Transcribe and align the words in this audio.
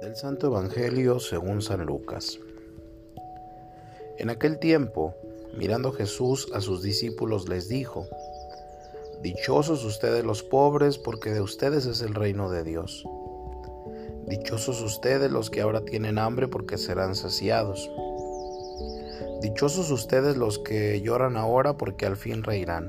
Del 0.00 0.16
Santo 0.16 0.46
Evangelio 0.46 1.20
según 1.20 1.60
San 1.60 1.84
Lucas. 1.84 2.38
En 4.16 4.30
aquel 4.30 4.58
tiempo, 4.58 5.14
mirando 5.58 5.92
Jesús 5.92 6.48
a 6.54 6.62
sus 6.62 6.82
discípulos, 6.82 7.48
les 7.50 7.68
dijo, 7.68 8.06
Dichosos 9.22 9.84
ustedes 9.84 10.24
los 10.24 10.42
pobres, 10.42 10.96
porque 10.96 11.30
de 11.30 11.42
ustedes 11.42 11.84
es 11.84 12.00
el 12.00 12.14
reino 12.14 12.50
de 12.50 12.64
Dios. 12.64 13.04
Dichosos 14.26 14.80
ustedes 14.80 15.30
los 15.30 15.50
que 15.50 15.60
ahora 15.60 15.84
tienen 15.84 16.18
hambre, 16.18 16.48
porque 16.48 16.78
serán 16.78 17.14
saciados. 17.14 17.90
Dichosos 19.42 19.90
ustedes 19.90 20.38
los 20.38 20.58
que 20.58 21.02
lloran 21.02 21.36
ahora, 21.36 21.76
porque 21.76 22.06
al 22.06 22.16
fin 22.16 22.42
reirán. 22.42 22.88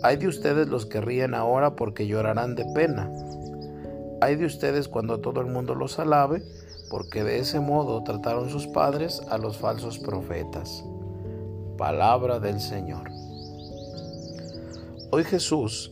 Hay 0.00 0.16
de 0.16 0.28
ustedes 0.28 0.68
los 0.68 0.86
que 0.86 1.00
ríen 1.00 1.34
ahora 1.34 1.74
porque 1.74 2.06
llorarán 2.06 2.54
de 2.54 2.64
pena. 2.66 3.10
Hay 4.20 4.36
de 4.36 4.46
ustedes 4.46 4.86
cuando 4.86 5.18
todo 5.18 5.40
el 5.40 5.48
mundo 5.48 5.74
los 5.74 5.98
alabe, 5.98 6.44
porque 6.88 7.24
de 7.24 7.40
ese 7.40 7.58
modo 7.58 8.04
trataron 8.04 8.48
sus 8.48 8.68
padres 8.68 9.20
a 9.28 9.38
los 9.38 9.58
falsos 9.58 9.98
profetas. 9.98 10.84
Palabra 11.76 12.38
del 12.38 12.60
Señor. 12.60 13.10
Hoy 15.10 15.24
Jesús 15.24 15.90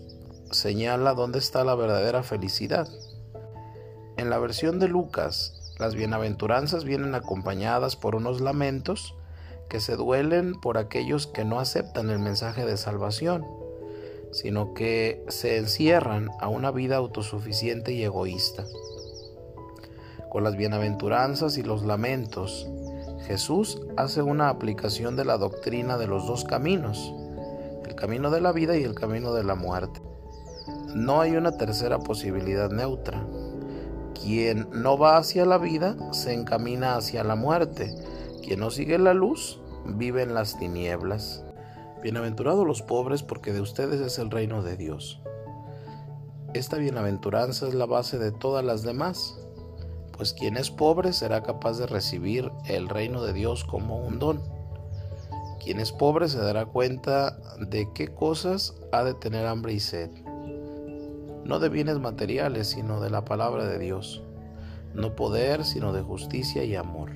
señala 0.52 1.14
dónde 1.14 1.40
está 1.40 1.64
la 1.64 1.74
verdadera 1.74 2.22
felicidad. 2.22 2.88
En 4.16 4.30
la 4.30 4.38
versión 4.38 4.78
de 4.78 4.86
Lucas, 4.86 5.74
las 5.80 5.96
bienaventuranzas 5.96 6.84
vienen 6.84 7.16
acompañadas 7.16 7.96
por 7.96 8.14
unos 8.14 8.40
lamentos 8.40 9.16
que 9.68 9.80
se 9.80 9.96
duelen 9.96 10.54
por 10.60 10.78
aquellos 10.78 11.26
que 11.26 11.44
no 11.44 11.58
aceptan 11.58 12.08
el 12.08 12.20
mensaje 12.20 12.64
de 12.64 12.76
salvación 12.76 13.65
sino 14.36 14.74
que 14.74 15.24
se 15.28 15.56
encierran 15.56 16.28
a 16.40 16.48
una 16.48 16.70
vida 16.70 16.96
autosuficiente 16.96 17.92
y 17.92 18.04
egoísta. 18.04 18.66
Con 20.28 20.44
las 20.44 20.56
bienaventuranzas 20.56 21.56
y 21.56 21.62
los 21.62 21.86
lamentos, 21.86 22.68
Jesús 23.26 23.80
hace 23.96 24.20
una 24.20 24.50
aplicación 24.50 25.16
de 25.16 25.24
la 25.24 25.38
doctrina 25.38 25.96
de 25.96 26.06
los 26.06 26.26
dos 26.26 26.44
caminos, 26.44 27.14
el 27.86 27.94
camino 27.94 28.30
de 28.30 28.42
la 28.42 28.52
vida 28.52 28.76
y 28.76 28.82
el 28.82 28.94
camino 28.94 29.32
de 29.32 29.42
la 29.42 29.54
muerte. 29.54 30.02
No 30.94 31.22
hay 31.22 31.36
una 31.36 31.56
tercera 31.56 31.98
posibilidad 32.00 32.70
neutra. 32.70 33.26
Quien 34.22 34.68
no 34.70 34.98
va 34.98 35.16
hacia 35.16 35.46
la 35.46 35.56
vida 35.56 35.96
se 36.12 36.34
encamina 36.34 36.96
hacia 36.96 37.24
la 37.24 37.36
muerte. 37.36 37.94
Quien 38.44 38.60
no 38.60 38.70
sigue 38.70 38.98
la 38.98 39.14
luz 39.14 39.62
vive 39.86 40.22
en 40.22 40.34
las 40.34 40.58
tinieblas. 40.58 41.42
Bienaventurados 42.02 42.66
los 42.66 42.82
pobres, 42.82 43.22
porque 43.22 43.52
de 43.52 43.60
ustedes 43.60 44.00
es 44.00 44.18
el 44.18 44.30
reino 44.30 44.62
de 44.62 44.76
Dios. 44.76 45.20
Esta 46.52 46.76
bienaventuranza 46.76 47.66
es 47.66 47.74
la 47.74 47.86
base 47.86 48.18
de 48.18 48.32
todas 48.32 48.64
las 48.64 48.82
demás, 48.82 49.38
pues 50.12 50.34
quien 50.34 50.56
es 50.56 50.70
pobre 50.70 51.12
será 51.12 51.42
capaz 51.42 51.78
de 51.78 51.86
recibir 51.86 52.52
el 52.66 52.88
reino 52.88 53.22
de 53.22 53.32
Dios 53.32 53.64
como 53.64 53.98
un 53.98 54.18
don. 54.18 54.42
Quien 55.62 55.80
es 55.80 55.90
pobre 55.90 56.28
se 56.28 56.38
dará 56.38 56.66
cuenta 56.66 57.38
de 57.60 57.88
qué 57.94 58.08
cosas 58.08 58.74
ha 58.92 59.02
de 59.02 59.14
tener 59.14 59.46
hambre 59.46 59.72
y 59.72 59.80
sed. 59.80 60.10
No 61.44 61.58
de 61.58 61.70
bienes 61.70 61.98
materiales, 61.98 62.68
sino 62.68 63.00
de 63.00 63.10
la 63.10 63.24
palabra 63.24 63.66
de 63.66 63.78
Dios. 63.78 64.22
No 64.94 65.16
poder, 65.16 65.64
sino 65.64 65.92
de 65.92 66.02
justicia 66.02 66.62
y 66.62 66.76
amor. 66.76 67.12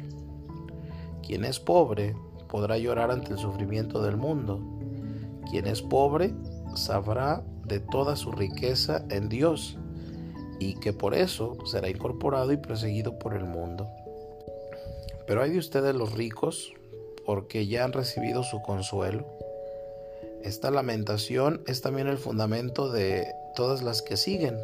Quien 1.23 1.45
es 1.45 1.61
pobre 1.61 2.17
podrá 2.51 2.79
llorar 2.79 3.11
ante 3.11 3.33
el 3.33 3.39
sufrimiento 3.39 4.03
del 4.03 4.17
mundo. 4.17 4.61
Quien 5.51 5.67
es 5.67 5.83
pobre 5.83 6.35
sabrá 6.75 7.43
de 7.65 7.81
toda 7.81 8.17
su 8.17 8.33
riqueza 8.33 9.05
en 9.11 9.29
Dios 9.29 9.79
y 10.59 10.75
que 10.75 10.93
por 10.93 11.15
eso 11.15 11.57
será 11.65 11.89
incorporado 11.89 12.53
y 12.53 12.57
perseguido 12.57 13.19
por 13.19 13.35
el 13.35 13.45
mundo. 13.45 13.89
Pero 15.27 15.43
hay 15.43 15.51
de 15.51 15.59
ustedes 15.59 15.95
los 15.95 16.13
ricos, 16.13 16.73
porque 17.25 17.67
ya 17.67 17.85
han 17.85 17.93
recibido 17.93 18.43
su 18.43 18.61
consuelo. 18.63 19.25
Esta 20.43 20.71
lamentación 20.71 21.63
es 21.67 21.81
también 21.81 22.09
el 22.09 22.19
fundamento 22.19 22.91
de 22.91 23.33
todas 23.55 23.83
las 23.83 24.03
que 24.03 24.17
siguen, 24.17 24.59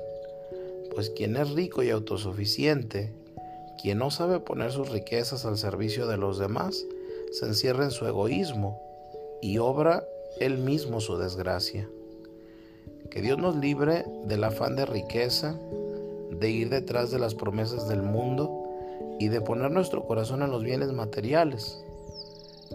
pues 0.94 1.10
quien 1.10 1.36
es 1.36 1.50
rico 1.50 1.82
y 1.82 1.90
autosuficiente, 1.90 3.12
quien 3.80 3.98
no 3.98 4.10
sabe 4.10 4.40
poner 4.40 4.72
sus 4.72 4.88
riquezas 4.90 5.44
al 5.44 5.58
servicio 5.58 6.06
de 6.06 6.16
los 6.16 6.38
demás, 6.38 6.84
se 7.38 7.44
encierra 7.44 7.84
en 7.84 7.90
su 7.90 8.06
egoísmo 8.06 8.80
y 9.42 9.58
obra 9.58 10.02
él 10.40 10.56
mismo 10.56 11.02
su 11.02 11.18
desgracia. 11.18 11.86
Que 13.10 13.20
Dios 13.20 13.36
nos 13.36 13.56
libre 13.56 14.06
del 14.24 14.42
afán 14.42 14.74
de 14.74 14.86
riqueza, 14.86 15.54
de 16.30 16.50
ir 16.50 16.70
detrás 16.70 17.10
de 17.10 17.18
las 17.18 17.34
promesas 17.34 17.88
del 17.88 18.00
mundo 18.02 18.64
y 19.20 19.28
de 19.28 19.42
poner 19.42 19.70
nuestro 19.70 20.06
corazón 20.06 20.42
en 20.42 20.50
los 20.50 20.64
bienes 20.64 20.92
materiales. 20.92 21.84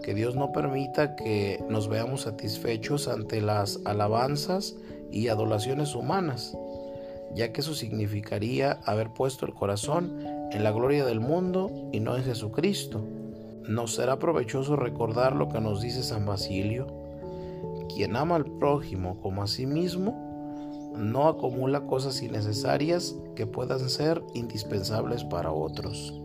Que 0.04 0.14
Dios 0.14 0.36
no 0.36 0.52
permita 0.52 1.16
que 1.16 1.60
nos 1.68 1.88
veamos 1.88 2.20
satisfechos 2.20 3.08
ante 3.08 3.40
las 3.40 3.80
alabanzas 3.84 4.76
y 5.10 5.26
adulaciones 5.26 5.96
humanas, 5.96 6.56
ya 7.34 7.52
que 7.52 7.62
eso 7.62 7.74
significaría 7.74 8.78
haber 8.84 9.12
puesto 9.12 9.44
el 9.44 9.54
corazón 9.54 10.24
en 10.52 10.62
la 10.62 10.70
gloria 10.70 11.04
del 11.04 11.18
mundo 11.18 11.88
y 11.90 11.98
no 11.98 12.16
en 12.16 12.22
Jesucristo 12.22 13.04
nos 13.68 13.94
será 13.94 14.18
provechoso 14.18 14.76
recordar 14.76 15.34
lo 15.34 15.48
que 15.48 15.60
nos 15.60 15.80
dice 15.80 16.02
San 16.02 16.26
Basilio. 16.26 16.86
Quien 17.94 18.16
ama 18.16 18.36
al 18.36 18.44
prójimo 18.44 19.20
como 19.20 19.42
a 19.42 19.46
sí 19.46 19.66
mismo, 19.66 20.92
no 20.96 21.28
acumula 21.28 21.86
cosas 21.86 22.22
innecesarias 22.22 23.16
que 23.34 23.46
puedan 23.46 23.88
ser 23.88 24.22
indispensables 24.34 25.24
para 25.24 25.52
otros. 25.52 26.20